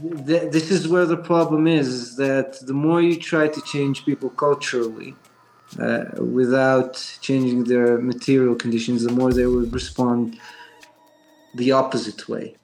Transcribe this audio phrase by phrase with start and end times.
[0.00, 4.04] th- this is where the problem is, is that the more you try to change
[4.04, 5.14] people culturally
[5.78, 10.38] uh, without changing their material conditions, the more they will respond
[11.54, 12.56] the opposite way.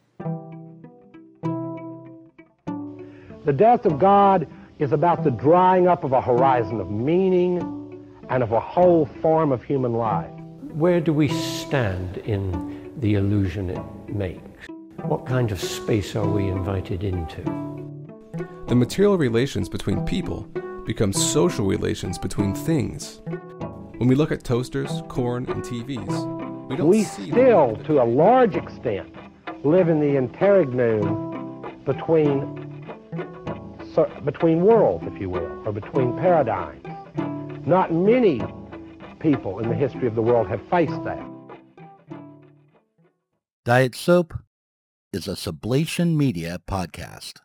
[3.45, 4.46] The death of God
[4.79, 7.58] is about the drying up of a horizon of meaning
[8.29, 10.30] and of a whole form of human life.
[10.72, 14.77] Where do we stand in the illusion it makes?
[15.02, 17.43] What kind of space are we invited into?
[18.66, 20.43] The material relations between people
[20.84, 23.22] become social relations between things.
[23.96, 28.04] When we look at toasters, corn, and TVs, we don't We see still, to a
[28.04, 29.14] large extent,
[29.64, 32.55] live in the interregnum between
[33.94, 36.84] so, between worlds, if you will, or between paradigms.
[37.67, 38.42] Not many
[39.20, 41.25] people in the history of the world have faced that.
[43.64, 44.34] Diet Soap
[45.12, 47.39] is a Sublation Media podcast.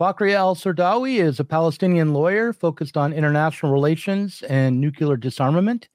[0.00, 5.88] Fakhry Al-Serdawi is a Palestinian lawyer focused on international relations and nuclear disarmament.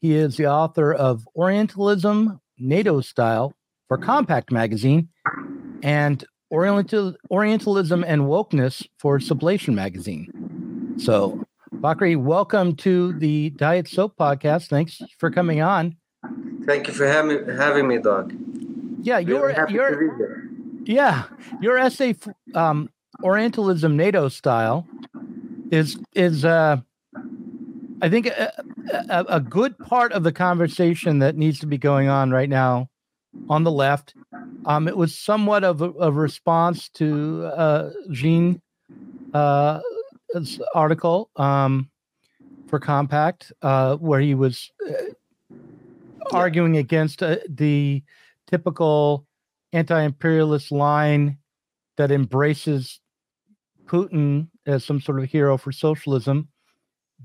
[0.00, 3.54] He is the author of Orientalism, NATO Style
[3.86, 5.08] for Compact Magazine
[5.84, 10.96] and Oriental, Orientalism and Wokeness for Sublation Magazine.
[10.98, 11.44] So,
[11.76, 14.66] Fakhry, welcome to the Diet Soap podcast.
[14.66, 15.96] Thanks for coming on.
[16.66, 18.34] Thank you for having, having me, Doug.
[19.04, 20.44] Yeah, your Really your.
[20.86, 21.24] Yeah,
[21.60, 22.14] your essay,
[22.54, 22.90] um,
[23.22, 24.88] Orientalism NATO style,
[25.70, 26.78] is is uh,
[28.00, 28.52] I think a,
[29.08, 32.88] a, a good part of the conversation that needs to be going on right now
[33.48, 34.14] on the left.
[34.64, 38.62] Um, it was somewhat of a, a response to uh, Jean
[39.34, 39.80] uh,
[40.74, 41.90] article um,
[42.66, 44.92] for Compact, uh, where he was uh,
[46.30, 48.02] arguing against uh, the
[48.54, 49.26] typical
[49.72, 51.38] anti-imperialist line
[51.96, 53.00] that embraces
[53.86, 56.48] Putin as some sort of hero for socialism.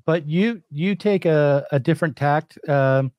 [0.08, 3.12] But you you take a, a different tact, um,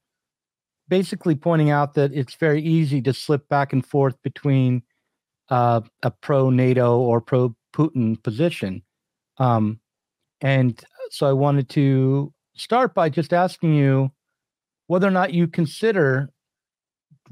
[0.88, 4.82] basically pointing out that it's very easy to slip back and forth between
[5.48, 8.82] uh, a pro NATO or pro Putin position.
[9.38, 9.78] Um,
[10.40, 14.10] and so I wanted to start by just asking you
[14.88, 16.30] whether or not you consider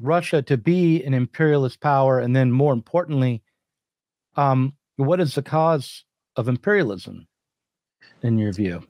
[0.00, 3.42] Russia to be an imperialist power, and then more importantly,
[4.36, 6.04] um, what is the cause
[6.36, 7.26] of imperialism
[8.22, 8.82] in your view?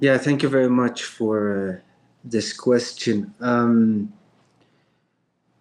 [0.00, 1.90] Yeah, thank you very much for uh,
[2.24, 3.34] this question.
[3.40, 4.12] Um,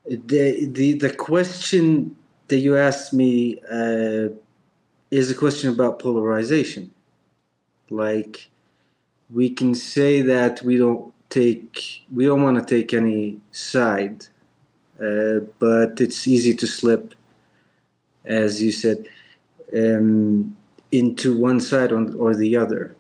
[0.06, 2.16] the, the the question
[2.47, 4.29] that you asked me uh,
[5.09, 6.91] is a question about polarization.
[7.90, 8.50] Like,
[9.29, 14.28] we can say that we don't take we don't want to take any side,
[15.02, 17.14] uh, but it's easy to slip,
[18.24, 19.08] as you said,
[19.76, 20.56] um,
[20.92, 22.96] into one side or the other.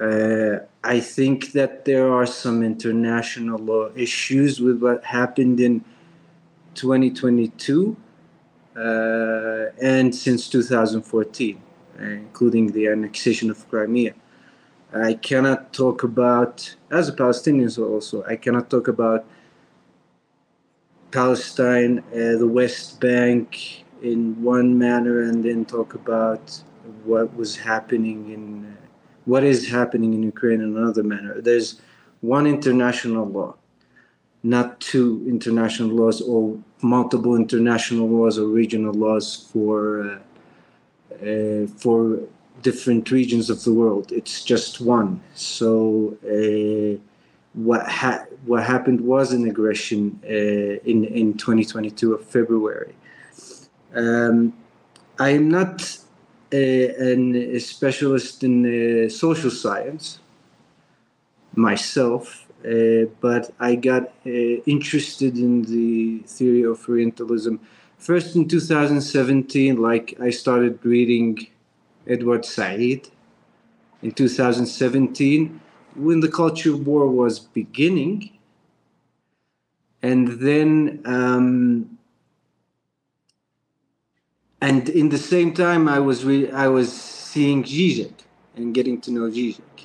[0.00, 5.84] Uh, I think that there are some international law issues with what happened in
[6.74, 7.96] 2022
[8.76, 11.60] uh, and since 2014,
[12.00, 14.14] uh, including the annexation of Crimea.
[14.94, 19.26] I cannot talk about, as a Palestinian also, I cannot talk about
[21.10, 26.62] Palestine, uh, the West Bank in one manner, and then talk about
[27.04, 28.86] what was happening in uh,
[29.24, 31.40] what is happening in Ukraine in another manner.
[31.40, 31.80] There's
[32.20, 33.56] one international law,
[34.42, 40.18] not two international laws or multiple international laws or regional laws for uh,
[41.26, 42.20] uh, for
[42.62, 44.12] different regions of the world.
[44.12, 45.20] It's just one.
[45.34, 46.98] So uh,
[47.54, 50.28] what ha- what happened was an aggression uh,
[50.84, 52.94] in in 2022 of February.
[53.94, 54.52] Um,
[55.18, 55.98] I am not
[56.52, 60.20] uh, an, a specialist in uh, social science
[61.54, 64.30] myself, uh, but I got uh,
[64.66, 67.60] interested in the theory of Orientalism
[67.98, 69.76] first in 2017.
[69.76, 71.48] Like I started reading
[72.06, 73.08] Edward Said
[74.02, 75.60] in 2017
[75.98, 78.38] when the culture war was beginning,
[80.02, 81.02] and then.
[81.04, 81.98] Um,
[84.60, 88.12] and in the same time i was re- i was seeing Zizek
[88.56, 89.78] and getting to know Zizek.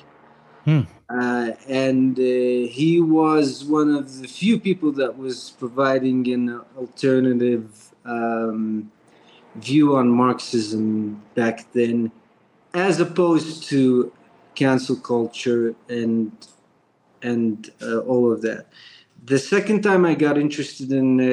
[0.64, 0.80] Hmm.
[1.08, 2.22] Uh, and uh,
[2.78, 8.90] he was one of the few people that was providing an alternative um,
[9.56, 12.10] view on marxism back then
[12.72, 14.10] as opposed to
[14.54, 16.32] cancel culture and
[17.22, 18.66] and uh, all of that
[19.26, 21.24] the second time I got interested in uh,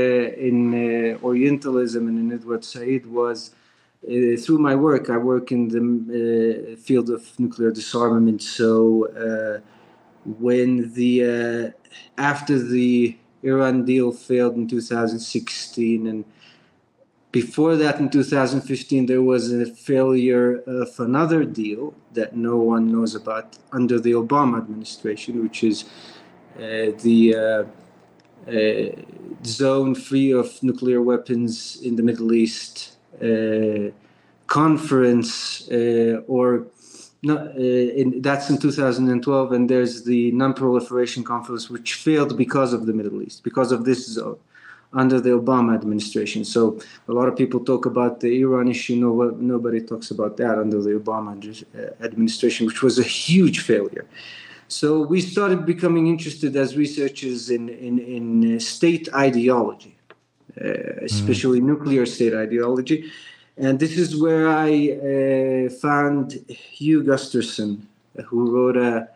[0.50, 3.52] in uh, Orientalism and in Edward Said was
[4.08, 8.42] uh, through my work, I work in the uh, field of nuclear disarmament.
[8.42, 9.62] So
[10.40, 11.74] when the
[12.18, 16.24] after the Iran deal failed in 2016 and
[17.32, 23.16] before that, in 2015, there was a failure of another deal that no one knows
[23.16, 25.86] about under the Obama administration, which is
[26.58, 29.02] uh, the uh, uh,
[29.46, 33.92] zone free of nuclear weapons in the Middle East uh,
[34.48, 36.68] conference, uh, or
[37.30, 42.94] uh, in, that's in 2012, and there's the non-proliferation conference, which failed because of the
[42.94, 44.38] Middle East, because of this zone
[44.94, 46.44] under the Obama administration.
[46.44, 48.96] So a lot of people talk about the Iran issue.
[48.96, 54.06] No, nobody talks about that under the Obama uh, administration, which was a huge failure.
[54.68, 59.96] So we started becoming interested as researchers in in, in uh, state ideology,
[60.60, 61.66] uh, especially mm.
[61.66, 63.12] nuclear state ideology,
[63.58, 67.82] and this is where I uh, found Hugh Gusterson,
[68.26, 69.10] who wrote a,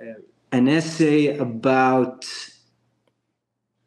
[0.00, 0.14] uh,
[0.52, 2.24] an essay about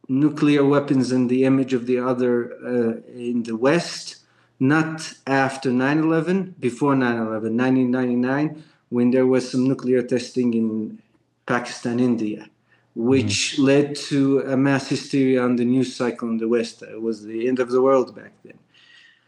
[0.09, 4.17] nuclear weapons and the image of the other uh, in the West,
[4.59, 10.99] not after 9 11, before 9 11, 1999, when there was some nuclear testing in
[11.45, 12.49] Pakistan, India,
[12.95, 13.63] which mm.
[13.63, 16.81] led to a mass hysteria on the news cycle in the West.
[16.81, 18.57] It was the end of the world back then.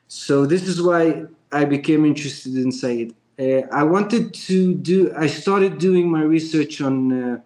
[0.07, 3.13] So, this is why I became interested in Said.
[3.39, 6.95] Uh, I wanted to do, I started doing my research on.
[7.13, 7.42] Uh,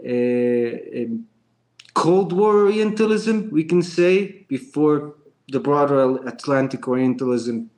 [0.00, 1.04] uh,
[2.00, 5.16] Cold War Orientalism, we can say, before
[5.48, 7.70] the broader Atlantic Orientalism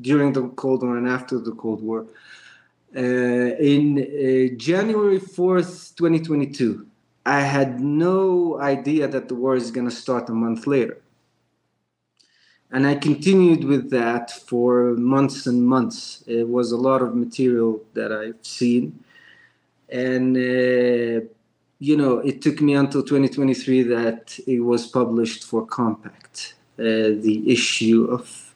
[0.00, 2.06] during the Cold War and after the Cold War.
[2.96, 6.88] Uh, in uh, January 4th, 2022,
[7.24, 10.98] I had no idea that the war is going to start a month later.
[12.72, 16.24] And I continued with that for months and months.
[16.26, 19.04] It was a lot of material that I've seen.
[19.88, 21.28] And uh,
[21.78, 27.42] you know, it took me until 2023 that it was published for Compact, uh, the
[27.46, 28.54] issue of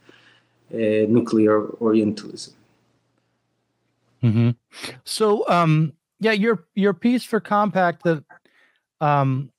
[0.72, 2.54] uh, nuclear Orientalism.
[4.22, 4.50] Mm-hmm.
[5.04, 8.22] So, um, yeah, your your piece for Compact that,
[9.00, 9.50] um,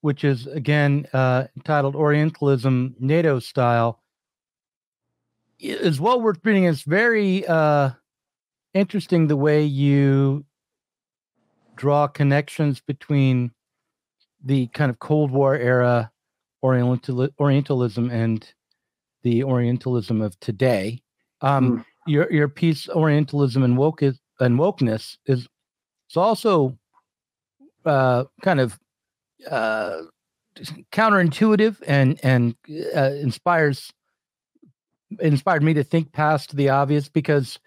[0.00, 4.02] which is again uh, entitled "Orientalism NATO Style,"
[5.60, 6.64] is well worth reading.
[6.64, 7.90] It's very uh,
[8.74, 10.44] interesting the way you
[11.76, 13.50] draw connections between
[14.44, 16.10] the kind of Cold War era
[16.62, 18.46] Oriental, Orientalism and
[19.22, 21.02] the Orientalism of today.
[21.40, 21.84] Um, mm.
[22.06, 25.48] Your your piece Orientalism and woke is, and wokeness is
[26.06, 26.78] it's also
[27.84, 28.78] uh, kind of
[29.50, 30.02] uh,
[30.92, 32.54] counterintuitive and and
[32.94, 33.92] uh, inspires
[35.20, 37.58] inspired me to think past the obvious because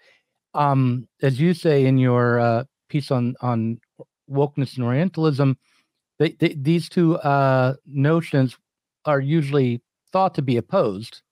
[0.54, 3.80] um, as you say in your uh, piece on on
[4.30, 5.56] wokeness and Orientalism,
[6.18, 8.56] they, they, these two uh, notions
[9.04, 9.80] are usually
[10.12, 11.22] thought to be opposed,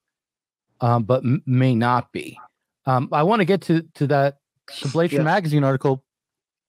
[0.81, 2.39] um, but m- may not be.
[2.87, 4.39] Um, I want to get to to that
[4.71, 5.25] Sublation yes.
[5.25, 6.05] magazine article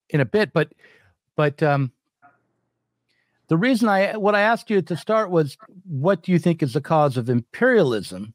[0.10, 0.72] in a bit, but
[1.36, 1.92] but um,
[3.48, 5.58] the reason I what I asked you to start was
[5.88, 8.34] what do you think is the cause of imperialism?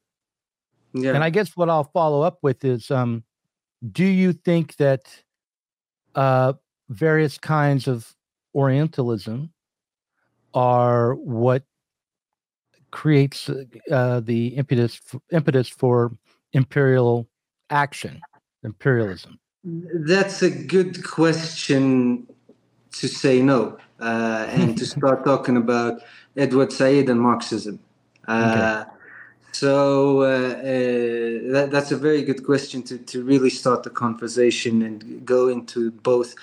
[0.95, 1.15] Yeah.
[1.15, 3.25] And I guess what I'll follow up with is um,
[3.91, 5.23] do you think that
[6.15, 6.55] uh,
[6.89, 8.15] various kinds of
[8.55, 9.51] Orientalism
[10.53, 11.65] are what
[12.91, 13.49] creates
[13.91, 16.13] uh, the impetus impetus for
[16.53, 17.27] imperial
[17.71, 18.21] action,
[18.63, 19.39] imperialism?
[19.65, 22.27] That's a good question
[22.93, 26.03] to say no uh, and to start talking about
[26.37, 27.79] Edward Said and Marxism.
[28.29, 28.91] Uh, okay.
[29.53, 34.83] So uh, uh, that, that's a very good question to, to really start the conversation
[34.83, 36.35] and go into both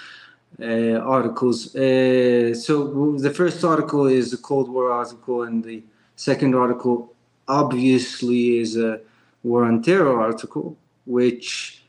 [0.62, 1.76] uh, articles.
[1.76, 5.84] Uh, so the first article is the Cold War article, and the
[6.16, 7.14] second article
[7.48, 9.00] obviously is a
[9.44, 11.82] War on Terror article, which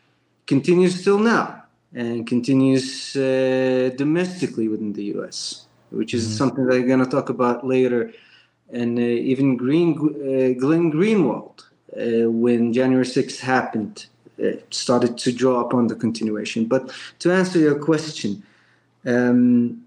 [0.47, 6.37] continues till now and continues uh, domestically within the U.S., which is mm-hmm.
[6.37, 8.13] something that I'm going to talk about later.
[8.73, 11.65] And uh, even Green, uh, Glenn Greenwald,
[11.97, 14.07] uh, when January 6th happened,
[14.71, 16.65] started to draw upon the continuation.
[16.65, 18.43] But to answer your question,
[19.07, 19.85] um,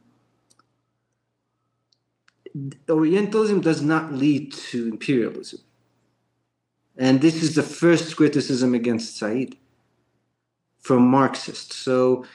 [2.89, 5.59] Orientalism does not lead to imperialism.
[6.97, 9.55] And this is the first criticism against Said
[10.79, 11.75] from Marxists.
[11.75, 12.25] So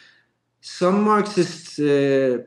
[0.60, 2.38] some Marxists, uh,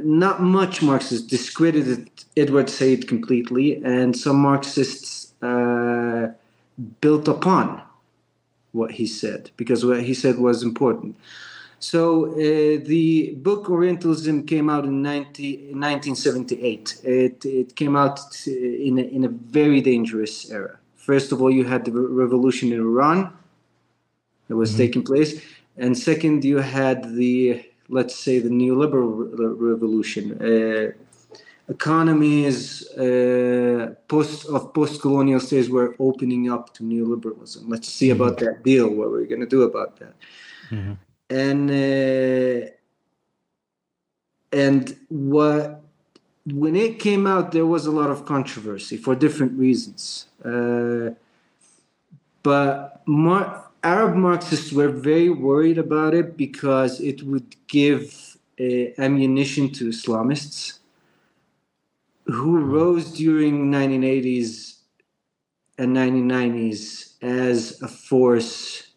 [0.00, 6.32] not much Marxists, discredited Edward Said completely, and some Marxists uh,
[7.00, 7.82] built upon
[8.72, 11.14] what he said because what he said was important.
[11.82, 17.00] So uh, the book Orientalism came out in 90, 1978.
[17.02, 20.78] It, it came out in a, in a very dangerous era.
[20.94, 23.36] First of all, you had the revolution in Iran
[24.46, 24.78] that was mm-hmm.
[24.78, 25.42] taking place,
[25.76, 30.24] and second, you had the let's say the neoliberal re- revolution.
[30.40, 30.92] Uh,
[31.68, 37.64] economies uh, post of post-colonial states were opening up to neoliberalism.
[37.66, 38.22] Let's see mm-hmm.
[38.22, 38.88] about that deal.
[38.88, 40.14] What we're going to do about that.
[40.70, 40.92] Mm-hmm
[41.32, 42.70] and uh,
[44.52, 45.80] and what
[46.46, 50.26] when it came out there was a lot of controversy for different reasons.
[50.44, 51.10] Uh,
[52.42, 58.64] but Mar- arab marxists were very worried about it because it would give uh,
[58.98, 60.78] ammunition to islamists
[62.26, 64.76] who rose during 1980s
[65.78, 68.91] and 1990s as a force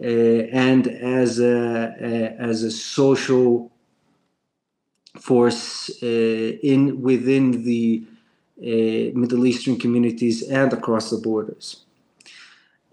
[0.00, 3.72] and as a, as a social
[5.20, 8.04] force uh, in within the
[8.60, 11.84] uh, Middle Eastern communities and across the borders.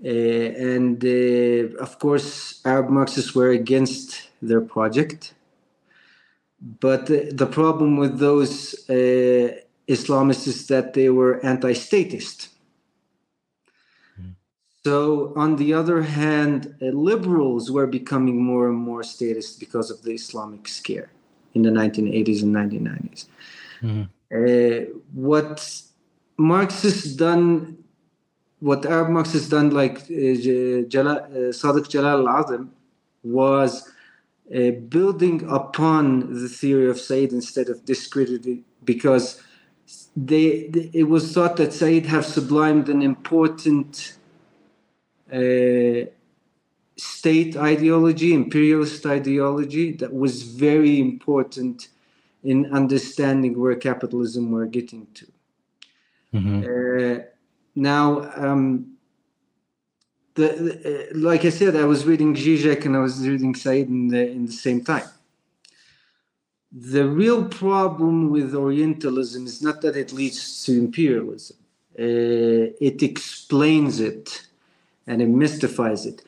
[0.03, 5.33] Uh, and uh, of course, Arab Marxists were against their project.
[6.61, 9.55] But the, problem with those uh,
[9.87, 12.49] Islamists is that they were anti statist.
[14.85, 20.03] So, on the other hand, uh, liberals were becoming more and more statist because of
[20.03, 21.11] the Islamic scare
[21.53, 23.25] in the 1980s and 1990s.
[23.81, 24.03] Mm-hmm.
[24.31, 25.81] Uh, what
[26.37, 27.77] Marxists done,
[28.59, 32.69] what Arab Marxists done, like uh, Jala, uh, Sadiq Jalal al-Azm,
[33.23, 33.91] was
[34.55, 39.41] uh, building upon the theory of Said instead of discrediting, because
[40.15, 44.15] they, they, it was thought that Said have sublimed an important
[46.99, 51.87] state ideology, imperialist ideology that was very important
[52.43, 55.25] in understanding where capitalism were getting to.
[56.33, 56.59] Mm-hmm.
[56.63, 57.23] Uh,
[57.75, 58.97] now, um,
[60.35, 63.87] the, the uh, like I said, I was reading Zizek and I was reading Said
[63.87, 65.09] in the, in the same time.
[66.71, 71.57] The real problem with Orientalism is not that it leads to imperialism;
[71.97, 74.48] uh, it explains it
[75.09, 76.21] and it mystifies it.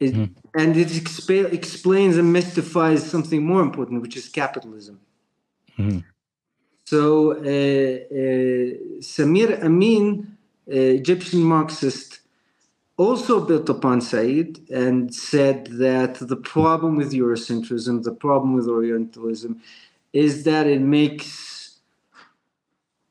[0.00, 0.30] it mm.
[0.60, 4.98] And it expa- explains and mystifies something more important, which is capitalism.
[5.78, 6.02] Mm.
[6.86, 8.66] So uh, uh,
[9.12, 10.36] Samir Amin,
[10.68, 12.20] uh, Egyptian Marxist,
[12.96, 19.60] also built upon Said and said that the problem with Eurocentrism, the problem with Orientalism,
[20.12, 21.78] is that it makes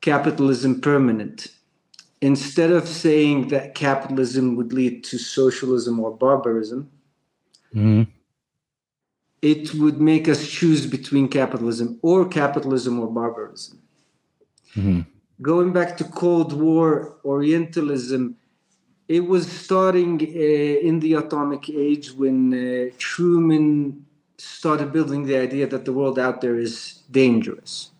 [0.01, 1.49] capitalism permanent
[2.23, 6.89] instead of saying that capitalism would lead to socialism or barbarism,
[7.75, 8.07] mm.
[9.41, 13.77] it would make us choose between capitalism or capitalism or barbarism.
[14.75, 15.05] Mm.
[15.41, 18.37] Going back to Cold War Orientalism,
[19.09, 24.05] it was starting uh, in the atomic age when uh, Truman
[24.37, 27.92] started building the idea that the world out there is dangerous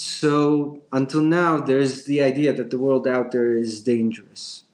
[0.00, 4.64] so until now, there's the idea that the world out there is dangerous,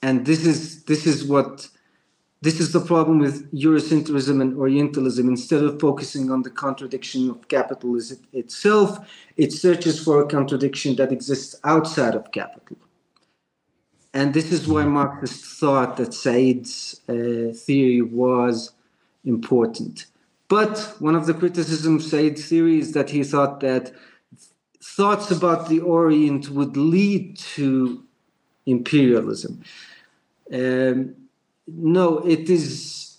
[0.00, 1.68] and this is this is what
[2.40, 5.28] this is the problem with Eurocentrism and Orientalism.
[5.28, 8.98] Instead of focusing on the contradiction of capitalism itself,
[9.36, 12.78] it searches for a contradiction that exists outside of capital.
[14.14, 18.70] And this is why Marxists thought that Said's uh, theory was
[19.24, 20.06] important.
[20.48, 23.92] But one of the criticisms of Said's theory is that he thought that
[24.80, 28.04] thoughts about the Orient would lead to
[28.66, 29.62] imperialism.
[30.52, 31.14] Um,
[31.66, 33.18] no, it is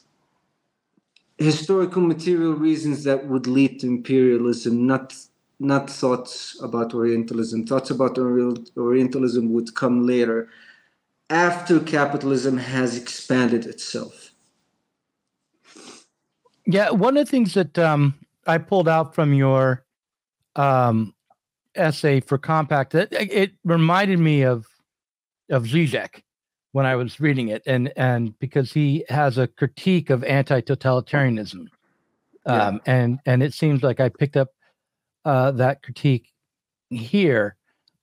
[1.38, 5.14] historical material reasons that would lead to imperialism, not
[5.60, 7.66] not thoughts about Orientalism.
[7.66, 10.50] Thoughts about Orientalism would come later,
[11.30, 14.27] after capitalism has expanded itself.
[16.70, 18.14] Yeah, one of the things that um,
[18.46, 19.86] I pulled out from your
[20.58, 21.16] um,
[21.76, 24.68] essay for Compact, it, it reminded me of
[25.50, 26.24] of Zizek
[26.74, 31.68] when I was reading it, and and because he has a critique of anti-totalitarianism,
[32.46, 32.80] um, yeah.
[32.86, 34.50] and and it seems like I picked up
[35.24, 36.34] uh, that critique
[36.90, 37.56] here.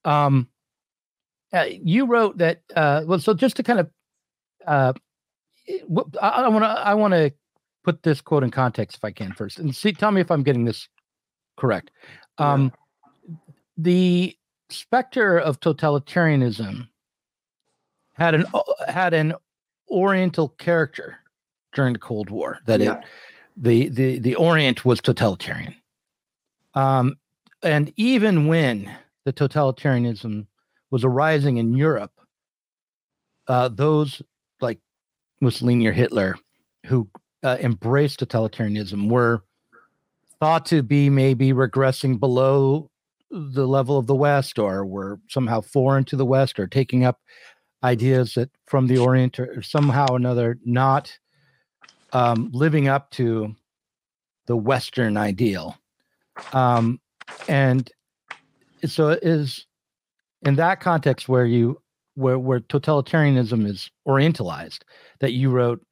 [0.06, 0.48] Um,
[1.52, 2.62] uh, you wrote that.
[2.74, 3.90] Uh, well, so just to kind of,
[4.66, 4.94] uh,
[6.22, 7.30] I want to I want to
[7.84, 9.92] put this quote in context if I can first, and see.
[9.92, 10.88] Tell me if I'm getting this
[11.56, 11.90] correct.
[12.38, 12.72] Um,
[13.28, 13.34] yeah.
[13.76, 14.36] The
[14.70, 16.88] specter of totalitarianism
[18.14, 18.46] had an
[18.88, 19.34] had an
[19.90, 21.18] Oriental character
[21.74, 22.58] during the Cold War.
[22.66, 22.98] That Yeah.
[22.98, 23.04] it
[23.56, 25.74] the the the Orient was totalitarian.
[26.74, 27.16] Um,
[27.62, 28.90] and even when
[29.24, 30.46] the totalitarianism
[30.90, 32.12] was arising in Europe,
[33.46, 34.22] uh, those
[34.60, 34.80] like
[35.40, 36.36] Mussolini or Hitler
[36.86, 37.08] who
[37.44, 39.44] uh, embraced totalitarianism were
[40.40, 42.90] thought to be maybe regressing below
[43.30, 47.20] the level of the West or were somehow foreign to the West or taking up
[47.82, 51.16] ideas that from the Orient or somehow or another not
[52.12, 53.54] um, living up to
[54.46, 55.76] the Western ideal.
[56.52, 57.00] Um,
[57.48, 57.90] and
[58.86, 59.66] so it is
[60.42, 61.80] in that context where you
[62.14, 64.80] where where totalitarianism is orientalized
[65.20, 65.84] that you wrote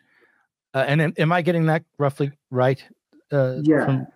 [0.74, 2.82] uh, and am, am I getting that roughly right?
[3.30, 3.84] Uh, Yeah.
[3.84, 4.06] from-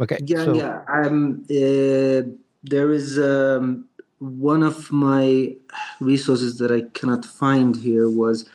[0.00, 0.18] okay.
[0.24, 0.80] Yeah, so, yeah.
[0.88, 2.22] Um, uh,
[2.64, 3.84] there is um,
[4.18, 5.56] one of my
[6.00, 8.48] resources that I cannot find here was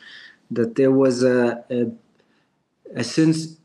[0.50, 1.86] that there was a, a,
[2.94, 3.56] a sense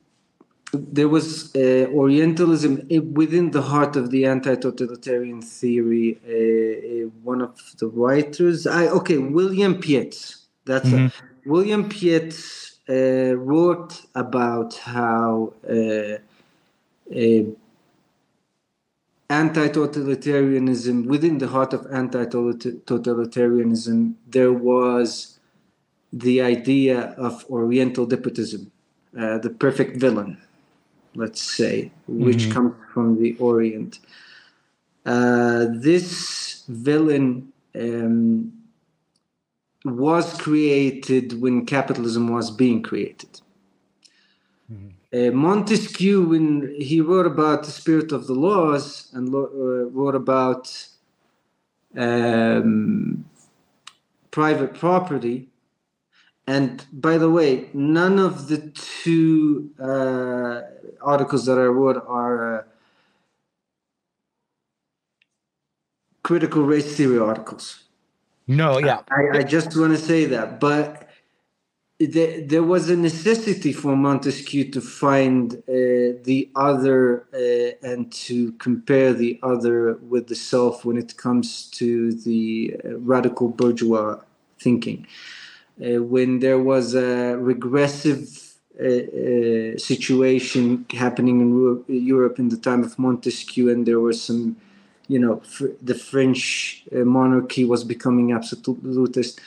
[0.71, 6.19] there was uh, Orientalism within the heart of the anti-totalitarian theory.
[6.27, 10.45] Uh, uh, one of the writers, I okay, William Pietz.
[10.65, 11.11] That's a, Mhm.
[11.47, 15.53] William Pietz uh, wrote about how.
[15.69, 16.17] Uh,
[17.15, 17.43] uh,
[19.29, 25.37] anti-totalitarianism within the heart of anti-totalitarianism there was
[26.11, 28.71] the idea of oriental despotism
[29.19, 30.37] uh, the perfect villain
[31.15, 32.51] let's say which Mhm.
[32.53, 33.99] comes from the orient
[35.05, 38.51] uh, this villain um,
[39.85, 43.41] was created when capitalism was being created
[45.11, 50.15] uh, Montesquieu, when he wrote about the spirit of the laws and lo- uh, wrote
[50.15, 50.87] about
[51.97, 53.25] um,
[54.29, 55.49] private property,
[56.45, 58.59] and by the way, none of the
[59.03, 60.61] two uh,
[61.01, 62.63] articles that I wrote are uh,
[66.21, 67.85] critical race theory articles.
[68.49, 69.01] No, yeah.
[69.11, 71.09] I, I just want to say that, but
[71.99, 78.53] there, there was a necessity for Montesquieu to find uh, the other uh, and to
[78.53, 84.19] compare the other with the self when it comes to the uh, radical bourgeois
[84.59, 85.07] thinking.
[85.83, 92.57] Uh, when there was a regressive uh, uh, situation happening in Ru- Europe in the
[92.57, 94.57] time of Montesquieu, and there were some,
[95.09, 99.41] you know, fr- the French uh, monarchy was becoming absolutist.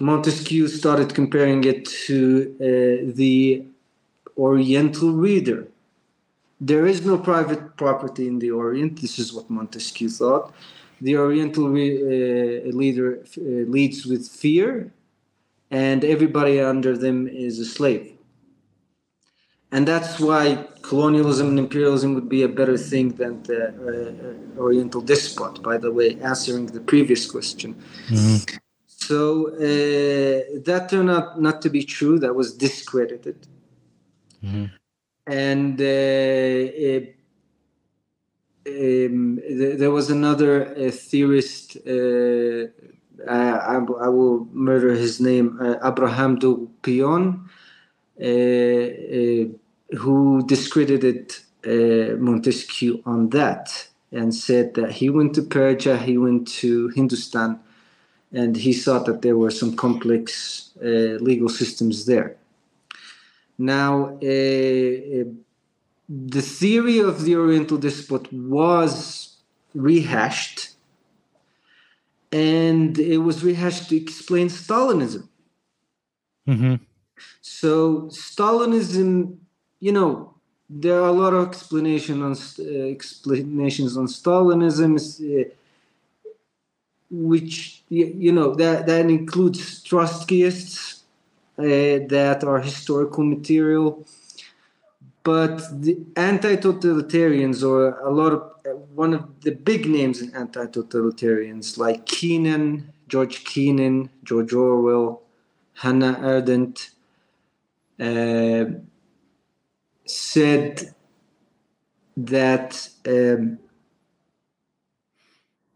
[0.00, 3.64] Montesquieu started comparing it to uh, the
[4.38, 5.66] Oriental reader.
[6.60, 9.00] There is no private property in the Orient.
[9.00, 10.54] This is what Montesquieu thought.
[11.00, 12.02] The Oriental re-
[12.68, 13.40] uh, leader uh,
[13.76, 14.92] leads with fear,
[15.70, 18.12] and everybody under them is a slave.
[19.72, 24.60] And that's why colonialism and imperialism would be a better thing than the uh, uh,
[24.60, 27.74] Oriental despot, by the way, answering the previous question.
[28.86, 32.18] So uh, that turned out not to be true.
[32.18, 33.46] That was discredited.
[35.26, 37.16] And uh, it,
[38.66, 41.76] um, th- there was another uh, theorist.
[41.86, 42.66] Uh,
[43.28, 43.38] I,
[43.74, 47.48] I, I will murder his name, uh, Abraham de Pion,
[48.20, 49.44] uh, uh,
[49.98, 51.34] who discredited
[51.66, 57.60] uh, Montesquieu on that and said that he went to Persia, he went to Hindustan,
[58.32, 62.36] and he thought that there were some complex uh, legal systems there.
[63.58, 65.24] Now, uh, uh,
[66.08, 69.36] the theory of the Oriental despot was
[69.74, 70.70] rehashed,
[72.30, 75.28] and it was rehashed to explain Stalinism.
[76.46, 76.74] hmm
[77.40, 79.38] So Stalinism,
[79.82, 80.34] you know,
[80.70, 82.64] there are a lot of explanation on uh,
[82.96, 85.50] explanations on Stalinism, uh,
[87.10, 91.02] which y- you know that that includes Trotskyists
[91.58, 94.06] uh, that are historical material,
[95.24, 101.78] but the anti-totalitarians or a lot of uh, one of the big names in anti-totalitarians
[101.78, 105.22] like Keenan, George Keenan, George Orwell,
[105.74, 106.90] Hannah Arendt
[107.98, 108.64] uh,
[110.04, 110.94] said
[112.16, 113.58] that um,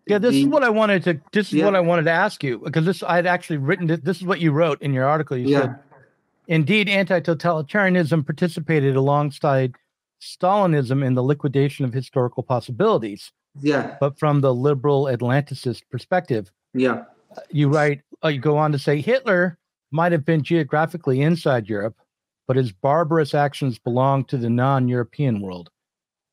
[0.07, 1.21] Yeah, this is what I wanted to.
[1.33, 1.65] This is Yeah.
[1.65, 3.87] what I wanted to ask you because this I had actually written.
[3.89, 5.37] This, this is what you wrote in your article.
[5.37, 5.61] You Yeah.
[5.63, 5.77] said,
[6.47, 9.75] "Indeed, anti-totalitarianism participated alongside
[10.21, 17.05] Stalinism in the liquidation of historical possibilities, yeah but from the liberal Atlanticist perspective, yeah
[17.51, 19.59] you write uh, you go on to say Hitler
[19.91, 21.97] might have been geographically inside Europe,
[22.47, 25.71] but his barbarous actions belong to the non-European world.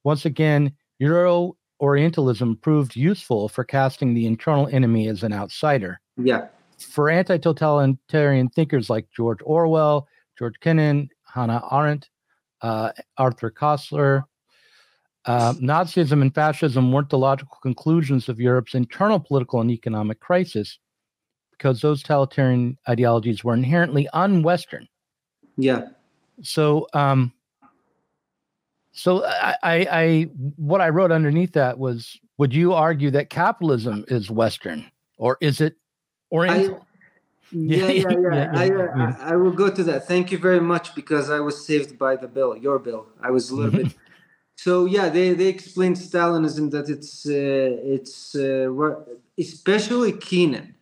[0.04, 6.00] Once again, Euro Orientalism proved useful for casting the internal enemy as an outsider.
[6.18, 6.48] Yeah.
[6.78, 12.10] For anti totalitarian thinkers like George Orwell, George Kennan, Hannah Arendt,
[12.62, 14.24] uh, Arthur Koestler,
[15.26, 20.80] uh, Nazism and fascism weren't the logical conclusions of Europe's internal political and economic crisis
[21.52, 24.88] because those totalitarian ideologies were inherently un Western.
[25.58, 25.88] Yeah.
[26.42, 27.32] So, um,
[28.92, 30.22] so I, I, I,
[30.56, 34.86] what I wrote underneath that was, would you argue that capitalism is Western,
[35.18, 35.76] or is it
[36.32, 36.86] Oriental?
[37.52, 38.18] yeah, yeah, yeah.
[38.34, 39.16] yeah, I, yeah.
[39.20, 40.08] I, I, will go to that.
[40.08, 43.08] Thank you very much because I was saved by the bill, your bill.
[43.22, 43.96] I was a little bit.
[44.56, 48.70] So yeah, they they explained Stalinism that it's uh, it's uh,
[49.38, 50.76] especially Kennan,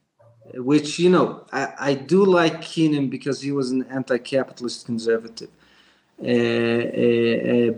[0.55, 5.49] which you know I, I do like Keenan because he was an anti-capitalist conservative.
[6.21, 7.73] Uh, uh, uh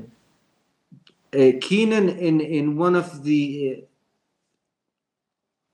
[1.33, 3.81] uh, Kennan in in one of the uh,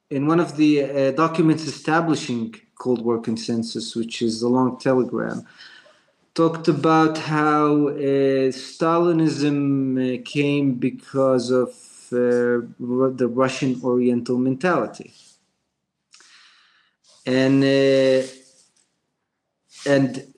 [0.09, 5.45] in one of the uh, documents establishing Cold War consensus, which is the long telegram,
[6.33, 7.89] talked about how
[8.63, 11.73] Stalinism came because of
[12.09, 15.11] the Russian Oriental mentality,
[17.35, 17.63] and
[19.85, 20.33] and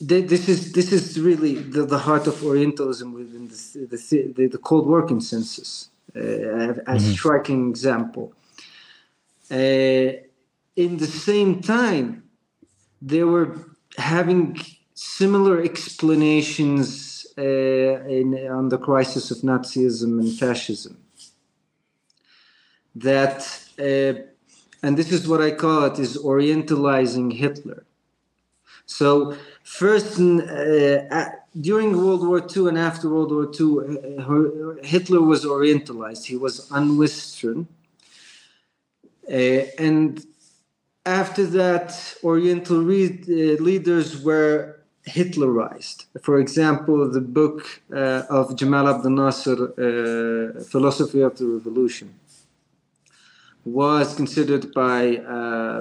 [0.00, 4.58] this is this is really the, the heart of Orientalism within the the, the, the
[4.58, 6.98] Cold War consensus, uh, a mm-hmm.
[6.98, 8.32] striking example.
[9.50, 10.10] Uh,
[10.74, 12.24] in the same time,
[13.00, 13.48] they were
[13.98, 14.58] having
[14.94, 20.96] similar explanations uh, in, on the crisis of Nazism and fascism.
[22.94, 23.40] That,
[23.78, 24.31] uh,
[24.82, 27.84] and this is what I call it, is Orientalizing Hitler.
[28.86, 31.26] So first uh,
[31.60, 33.70] during World War II and after World War II,
[34.18, 36.24] uh, Hitler was Orientalized.
[36.26, 37.68] He was un-Western,
[39.28, 39.34] uh,
[39.78, 40.24] and
[41.04, 46.04] after that, Oriental uh, leaders were Hitlerized.
[46.22, 52.14] For example, the book uh, of Jamal Abdel Nasser, uh, "Philosophy of the Revolution."
[53.64, 55.16] Was considered by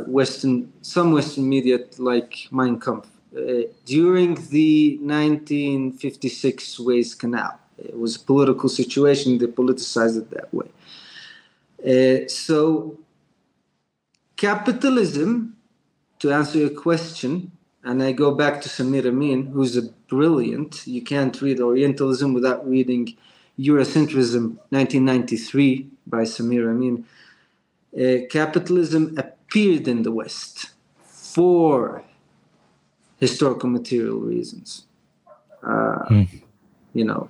[0.08, 7.58] Western some Western media like Mein Kampf uh, during the 1956 Suez Canal.
[7.78, 10.70] It was a political situation, they politicized it that way.
[11.82, 12.98] Uh, so,
[14.36, 15.56] capitalism,
[16.20, 17.52] to answer your question,
[17.84, 22.70] and I go back to Samir Amin, who's a brilliant, you can't read Orientalism without
[22.70, 23.16] reading
[23.58, 27.06] Eurocentrism 1993 by Samir Amin.
[27.94, 30.72] Uh, capitalism appeared in the West
[31.04, 32.04] for
[33.20, 34.86] historical material reasons.
[35.62, 36.42] Uh, mm.
[36.94, 37.30] You know,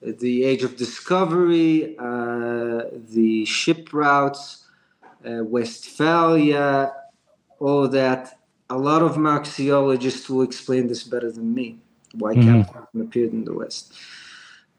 [0.00, 4.64] the age of discovery, uh, the ship routes,
[5.24, 6.92] uh, Westphalia,
[7.58, 8.38] all that.
[8.68, 11.78] A lot of Marxiologists will explain this better than me.
[12.14, 12.44] Why mm.
[12.44, 13.92] capitalism appeared in the West,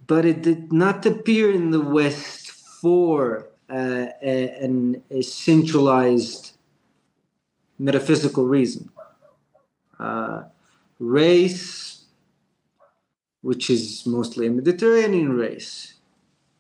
[0.08, 6.54] but it did not appear in the West for uh, a, an, a centralized
[7.80, 8.90] metaphysical reason
[10.00, 10.44] uh,
[11.00, 12.06] race,
[13.42, 15.96] which is mostly a Mediterranean race,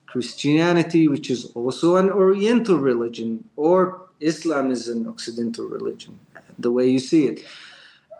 [0.06, 6.20] Christianity, which is also an Oriental religion, or Islam is an Occidental religion,
[6.58, 7.46] the way you see it.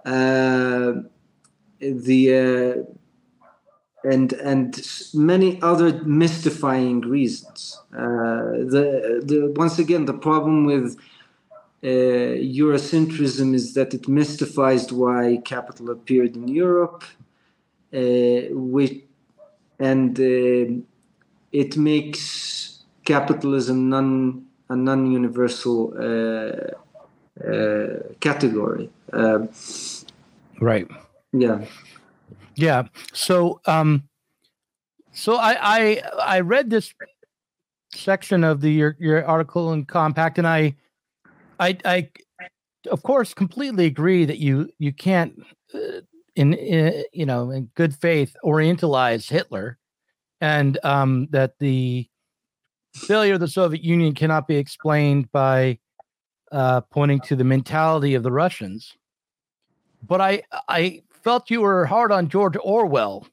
[0.06, 1.02] Uh,
[1.80, 2.92] the uh,
[4.14, 4.68] and and
[5.14, 7.80] many other mystifying reasons.
[7.94, 10.98] Uh, the the once again the problem with
[11.84, 11.88] uh,
[12.60, 17.04] Eurocentrism is that it mystifies why capital appeared in Europe,
[17.94, 19.04] uh, which,
[19.80, 20.82] and uh,
[21.52, 28.90] it makes capitalism non a non-universal uh, uh, category.
[29.14, 29.50] Um,
[30.60, 30.88] right.
[31.32, 31.66] Yeah.
[32.58, 32.88] Yeah.
[33.14, 34.04] So, um,
[35.14, 36.94] so I I I read this
[37.94, 40.76] section of the your your article in Compact, and I
[41.60, 42.10] I, I,
[42.92, 45.34] of course, completely agree that you you can't,
[45.74, 46.02] uh,
[46.36, 49.78] in, in, you know, in good faith, orientalize Hitler,
[50.42, 52.08] and um, that the
[52.94, 55.78] failure of the Soviet Union cannot be explained by
[56.52, 58.96] uh, pointing to the mentality of the Russians.
[60.04, 63.28] But I I felt you were hard on George Orwell,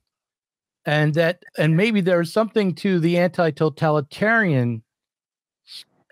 [0.85, 4.83] and that and maybe there's something to the anti-totalitarian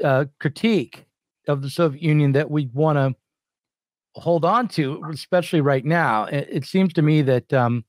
[0.03, 1.05] uh, critique
[1.49, 3.15] of the Soviet Union that we want to
[4.21, 6.25] hold on to, especially right now.
[6.25, 7.85] It, it seems to me that um,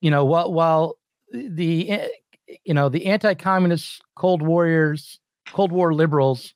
[0.00, 0.98] you know while while
[1.32, 2.00] the
[2.64, 6.54] you know the anti-communist Cold Warriors, Cold War liberals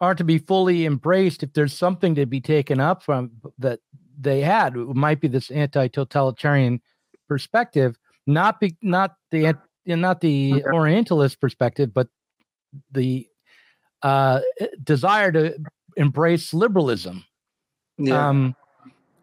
[0.00, 1.42] aren't to be fully embraced.
[1.42, 3.80] If there's something to be taken up from that
[4.18, 6.80] they had, it might be this anti-totalitarian
[7.28, 9.54] perspective, not be not the
[9.86, 12.08] not the Orientalist perspective, but
[12.90, 13.26] the
[14.02, 14.40] uh,
[14.82, 15.56] desire to
[15.96, 17.24] embrace liberalism.
[17.98, 18.28] Yeah.
[18.28, 18.56] Um,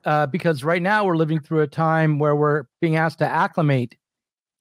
[0.06, 3.95] uh, because right now we're living through a time where we're being asked to acclimate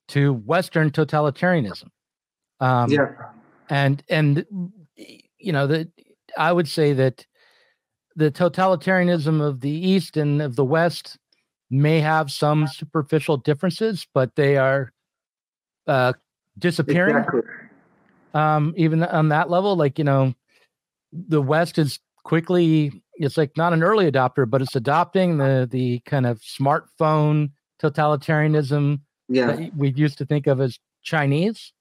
[0.09, 1.89] to Western totalitarianism.
[2.59, 3.07] Um, yeah.
[3.69, 4.45] And and
[5.39, 5.89] you know that
[6.37, 7.25] I would say that
[8.15, 11.17] the totalitarianism of the East and of the West
[11.69, 14.91] may have some superficial differences, but they are
[15.87, 16.13] uh,
[16.59, 17.17] disappearing.
[17.17, 17.41] Exactly.
[18.33, 20.33] Um, even on that level, like you know,
[21.11, 23.03] the West is quickly.
[23.15, 29.01] It's like not an early adopter, but it's adopting the the kind of smartphone totalitarianism
[29.29, 29.47] yeah.
[29.47, 31.73] that we used to think of as Chinese,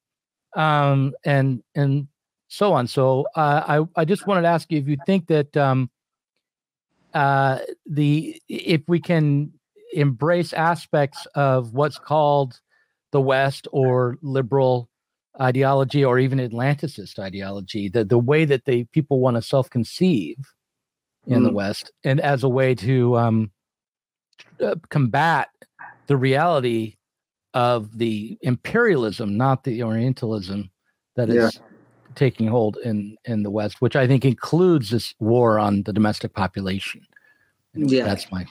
[0.57, 2.09] um, and and
[2.49, 2.87] so on.
[2.87, 3.63] So uh,
[3.97, 5.91] I I just wanted to ask you if you think that um,
[7.15, 9.53] uh, the if we can
[9.93, 12.61] embrace aspects of what's called
[13.13, 14.89] the West or liberal
[15.41, 20.37] ideology or even Atlanticist ideology, the, the way that they people want to self conceive
[21.27, 21.47] in mm.
[21.47, 23.51] the West, and as a way to um,
[24.61, 25.49] uh, combat
[26.07, 26.97] the reality
[27.55, 30.71] of the imperialism, not the Orientalism
[31.17, 31.67] that is yeah.
[32.15, 36.35] Taking hold in in the West, which I think includes this war on the domestic
[36.35, 37.07] population.
[37.75, 38.47] Yeah, that's my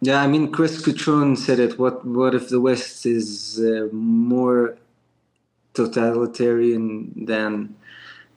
[0.00, 1.78] yeah, I mean, Chris Cutrone said it.
[1.78, 4.76] What what if the West is uh, more
[5.72, 7.74] totalitarian than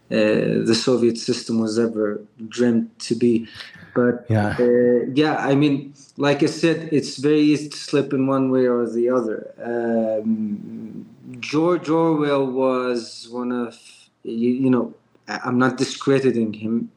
[0.09, 3.47] uh, the Soviet system was ever dreamt to be?
[3.93, 5.35] But yeah, uh, yeah.
[5.35, 9.09] I mean, like I said, it's very easy to slip in one way or the
[9.09, 9.53] other.
[9.61, 11.05] Um,
[11.39, 13.77] George Orwell was one of
[14.23, 14.93] you, you know.
[15.27, 16.89] I'm not discrediting him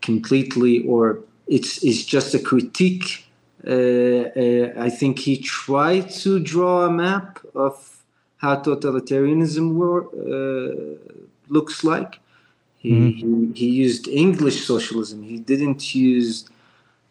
[0.00, 3.24] completely, or it's it's just a critique
[3.66, 8.02] uh, uh, I think he tried to draw a map of
[8.38, 10.96] how totalitarianism were, uh,
[11.48, 12.18] looks like.
[12.78, 13.52] He, mm-hmm.
[13.52, 15.22] he, he used English socialism.
[15.22, 16.48] He didn't use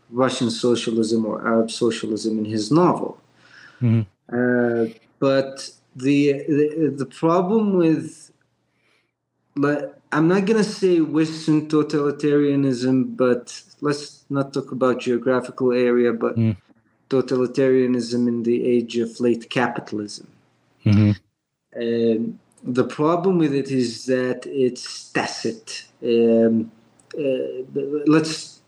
[0.09, 3.17] Russian socialism or Arab socialism in his novel.
[3.81, 4.01] Mm-hmm.
[4.27, 8.30] Uh, but the, the, the problem with
[9.57, 16.55] I'm not gonna say Western totalitarianism, but let's not talk about geographical area, but mm.
[17.09, 20.27] totalitarianism in the age of late capitalism.
[20.85, 21.11] Mm-hmm.
[21.75, 25.85] Um, the problem with it is that it's tacit.
[26.03, 26.71] Um,
[27.17, 28.61] uh, let's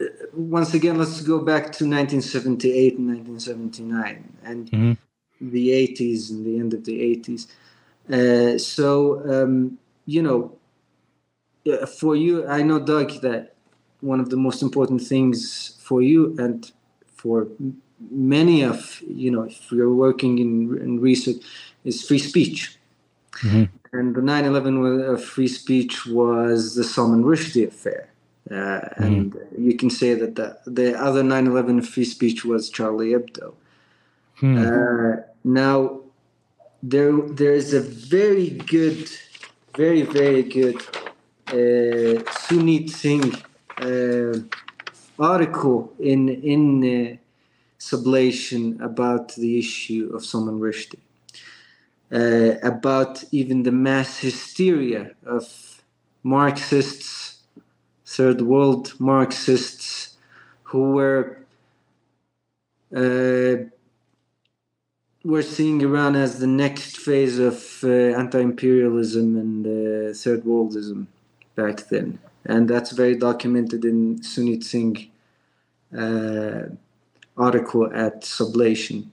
[0.00, 4.92] uh, once again let's go back to 1978 and 1979 and mm-hmm.
[5.40, 7.46] the 80s and the end of the 80s.
[8.10, 10.56] Uh, so um, you know,
[11.98, 13.54] for you, I know Doug that
[14.04, 16.70] one of the most important things for you and
[17.16, 17.48] for
[18.10, 21.36] many of you know if you're working in, in research
[21.84, 22.76] is free speech
[23.40, 23.64] mm-hmm.
[23.96, 28.10] and the 9-11 of free speech was the salman rushdie affair
[28.50, 29.04] uh, mm-hmm.
[29.04, 33.54] and you can say that the, the other 9-11 free speech was charlie hebdo
[34.40, 34.58] mm-hmm.
[34.58, 36.00] uh, now
[36.82, 39.08] there there is a very good
[39.76, 40.76] very very good
[41.48, 43.34] uh, Suneet Singh
[43.78, 44.38] uh,
[45.18, 47.16] article in in uh,
[47.78, 51.00] Sublation about the issue of Salman Rushdie,
[52.12, 55.82] uh, about even the mass hysteria of
[56.22, 57.42] Marxists,
[58.06, 60.16] third world Marxists,
[60.62, 61.38] who were
[62.96, 63.56] uh,
[65.24, 71.06] were seeing Iran as the next phase of uh, anti-imperialism and uh, third worldism
[71.56, 75.10] back then and that's very documented in Suneet Singh
[75.96, 76.64] uh,
[77.36, 79.06] article at Sublation.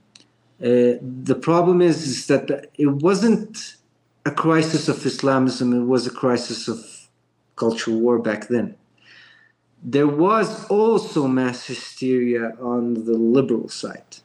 [0.60, 3.76] Uh, the problem is, is that it wasn't
[4.24, 7.08] a crisis of Islamism; it was a crisis of
[7.56, 8.76] cultural war back then.
[9.82, 14.18] There was also mass hysteria on the liberal side.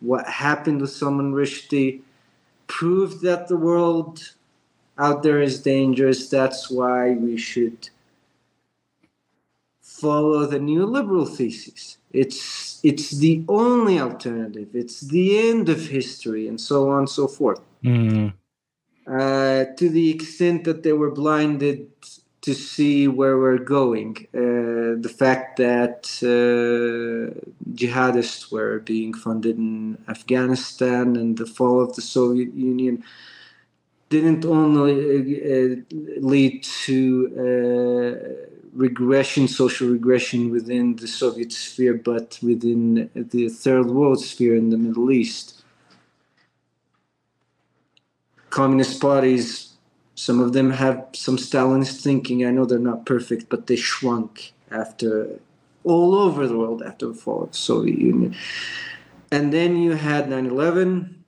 [0.00, 2.02] What happened with Salman Rushdie
[2.66, 4.34] proved that the world
[4.98, 6.28] out there is dangerous.
[6.28, 7.90] That's why we should
[9.80, 11.98] follow the neoliberal thesis.
[12.12, 14.68] It's it's the only alternative.
[14.74, 17.60] It's the end of history, and so on and so forth.
[17.84, 18.32] Mm.
[19.06, 21.88] uh, to the extent that they were blinded
[22.48, 24.16] to see where we're going.
[24.34, 27.28] Uh, the fact that uh,
[27.80, 33.04] jihadists were being funded in Afghanistan and the fall of the Soviet Union
[34.08, 35.76] didn't only uh,
[36.32, 36.96] lead to
[37.46, 38.12] uh,
[38.72, 44.78] regression, social regression within the Soviet sphere, but within the third world sphere in the
[44.78, 45.62] Middle East.
[48.48, 49.68] Communist parties,
[50.18, 52.44] some of them have some Stalinist thinking.
[52.44, 55.38] I know they're not perfect, but they shrunk after
[55.84, 58.34] all over the world after the fall of the Soviet Union.
[59.30, 61.24] And then you had 9 11,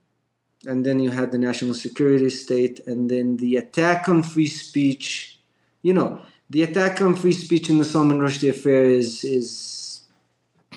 [0.65, 5.39] and then you had the national security state, and then the attack on free speech.
[5.83, 10.01] You know, the attack on free speech in the Salman Rushdie affair is is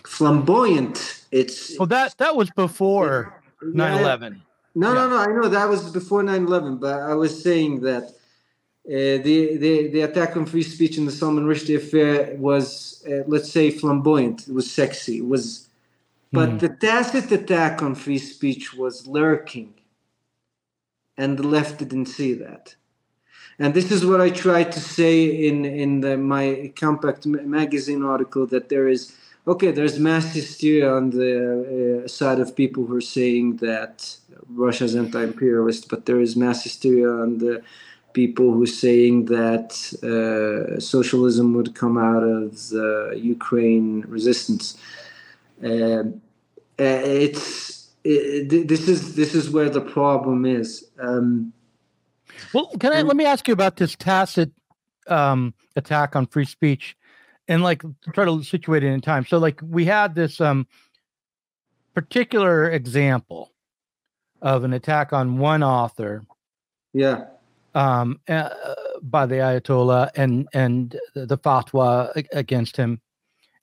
[0.07, 1.25] flamboyant.
[1.33, 4.43] It's well that that was before 9/11.
[4.75, 4.95] No, yeah.
[4.95, 5.17] no, no.
[5.19, 8.05] I know that was before 9/11, but I was saying that
[8.87, 13.23] uh, the, the the attack on free speech in the Salman Rushdie affair was, uh,
[13.27, 14.49] let's say, flamboyant.
[14.49, 15.19] It was sexy.
[15.19, 15.69] It was,
[16.33, 16.61] but mm.
[16.61, 19.73] the tacit attack on free speech was lurking,
[21.17, 22.75] and the left didn't see that.
[23.59, 28.47] And this is what I tried to say in in the, my Compact magazine article
[28.49, 33.01] that there is okay, there's mass hysteria on the uh, side of people who are
[33.01, 34.17] saying that
[34.49, 37.63] Russia's anti-imperialist, but there is mass hysteria on the
[38.13, 39.71] people who are saying that
[40.03, 44.77] uh, socialism would come out of the Ukraine resistance.
[45.63, 46.21] Um,
[46.79, 50.87] uh, it's it, this is this is where the problem is.
[50.99, 51.53] Um,
[52.53, 54.51] well, can I let me ask you about this tacit
[55.07, 56.97] um, attack on free speech,
[57.49, 59.27] and like try to situate it in time.
[59.27, 60.67] So, like we had this um,
[61.95, 63.53] particular example
[64.43, 66.25] of an attack on one author,
[66.93, 67.27] yeah,
[67.75, 68.51] um, uh,
[69.03, 73.01] by the Ayatollah, and and the fatwa against him,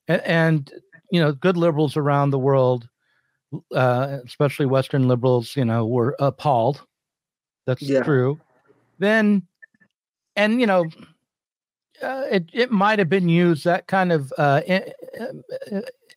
[0.08, 0.72] and, and
[1.10, 2.88] you know, good liberals around the world,
[3.74, 6.82] uh, especially Western liberals, you know, were appalled.
[7.66, 8.02] That's yeah.
[8.02, 8.40] true
[9.02, 9.42] then
[10.36, 10.86] and you know
[12.02, 14.60] uh, it it might have been used that kind of uh,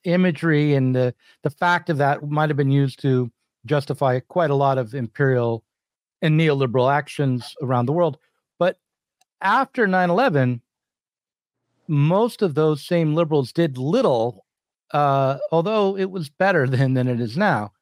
[0.04, 3.30] imagery and the the fact of that might have been used to
[3.66, 5.64] justify quite a lot of imperial
[6.22, 8.18] and neoliberal actions around the world.
[8.58, 8.78] But
[9.40, 10.60] after 9-11
[11.88, 14.44] most of those same liberals did little
[14.92, 17.72] uh, although it was better then than it is now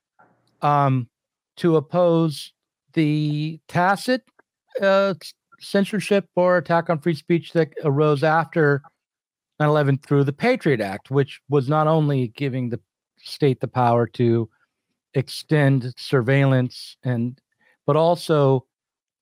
[0.62, 1.08] um,
[1.56, 2.52] to oppose
[2.94, 4.22] the tacit
[4.80, 5.14] uh,
[5.60, 8.82] censorship or attack on free speech that arose after
[9.60, 12.80] 9 11 through the Patriot Act, which was not only giving the
[13.18, 14.48] state the power to
[15.14, 17.40] extend surveillance and
[17.86, 18.66] but also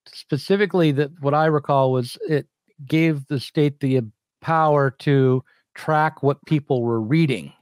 [0.07, 2.47] specifically that what I recall was it
[2.87, 4.01] gave the state the
[4.40, 7.53] power to track what people were reading.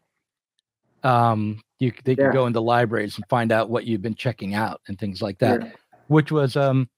[1.03, 2.27] Um, you they yeah.
[2.27, 5.39] could go into libraries and find out what you've been checking out and things like
[5.39, 5.71] that, yeah.
[6.09, 6.89] which was um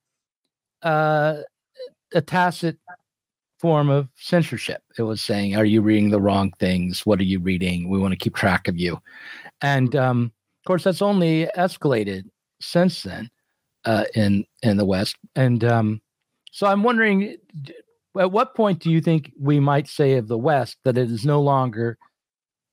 [0.83, 1.37] uh,
[2.15, 2.79] a tacit
[3.59, 4.83] form of censorship.
[4.99, 7.07] It was saying, "Are you reading the wrong things?
[7.07, 7.89] What are you reading?
[7.89, 9.01] We want to keep track of you."
[9.61, 12.25] And um, of course, that's only escalated
[12.61, 13.31] since then
[13.85, 15.17] uh, in in the West.
[15.37, 16.01] And um,
[16.51, 17.37] so, I'm wondering,
[18.19, 21.25] at what point do you think we might say of the West that it is
[21.25, 21.99] no longer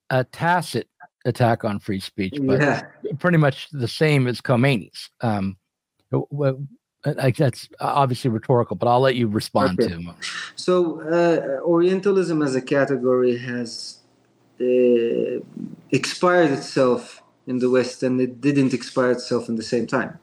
[0.10, 0.88] a tacit
[1.26, 2.82] attack on free speech, but yeah.
[3.20, 5.10] pretty much the same as Khomeini's?
[5.22, 5.58] Um,
[7.06, 9.94] I, that's obviously rhetorical, but I'll let you respond okay.
[9.94, 10.14] to.
[10.56, 14.00] So, uh, Orientalism as a category has
[14.60, 15.40] uh,
[15.92, 20.20] expired itself in the West, and it didn't expire itself in the same time,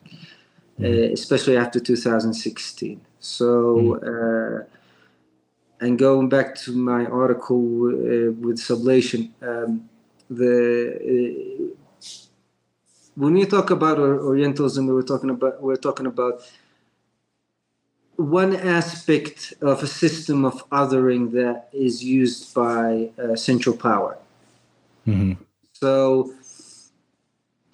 [0.79, 0.85] mm.
[0.85, 3.01] uh, especially after 2016.
[3.21, 4.67] So, mm.
[5.81, 9.89] and going back to my article uh, with sublation, um,
[10.29, 10.53] the
[11.01, 11.73] uh,
[13.15, 16.43] when we talk about Orientalism, we were talking about we're talking about
[18.17, 24.17] one aspect of a system of othering that is used by uh, central power.
[25.07, 25.43] Mm-hmm.
[25.75, 26.33] So,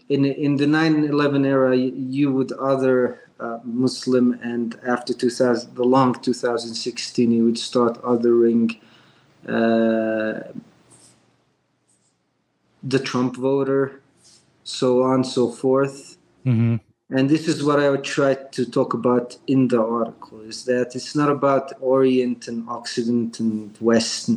[0.08, 6.14] in in the 9/11 era, you would other uh, Muslim, and after 2000, the long
[6.14, 8.78] 2016, you would start othering
[9.48, 10.40] uh,
[12.82, 14.00] the Trump voter,
[14.64, 16.16] so on so forth.
[16.44, 16.76] Mm-hmm
[17.14, 20.96] and this is what I would try to talk about in the article is that
[20.96, 24.30] it's not about Orient and Occident and West.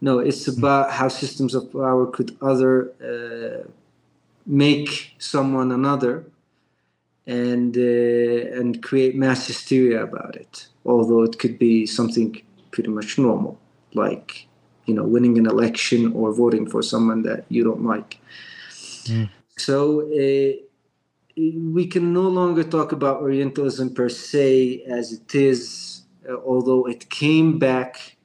[0.00, 0.58] No, it's hmm.
[0.58, 3.68] about how systems of power could other uh,
[4.46, 6.24] make someone another,
[7.26, 10.68] and uh, and create mass hysteria about it.
[10.84, 13.58] Although it could be something pretty much normal,
[13.94, 14.46] like
[14.86, 18.18] you know winning an election or voting for someone that you don't like.
[19.06, 19.28] Mm.
[19.56, 20.71] So uh,
[21.36, 27.08] we can no longer talk about Orientalism per se as it is, uh, although it
[27.10, 28.16] came back